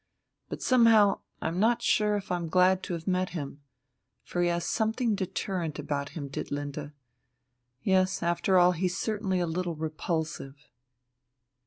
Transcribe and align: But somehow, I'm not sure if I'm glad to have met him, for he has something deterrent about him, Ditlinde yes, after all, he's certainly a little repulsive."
But 0.49 0.63
somehow, 0.63 1.19
I'm 1.43 1.59
not 1.59 1.83
sure 1.83 2.15
if 2.15 2.31
I'm 2.31 2.47
glad 2.49 2.81
to 2.81 2.93
have 2.95 3.05
met 3.07 3.29
him, 3.37 3.61
for 4.23 4.41
he 4.41 4.47
has 4.47 4.65
something 4.67 5.13
deterrent 5.13 5.77
about 5.77 6.17
him, 6.17 6.27
Ditlinde 6.27 6.93
yes, 7.83 8.23
after 8.23 8.57
all, 8.57 8.71
he's 8.71 8.97
certainly 8.97 9.39
a 9.39 9.45
little 9.45 9.75
repulsive." 9.75 10.55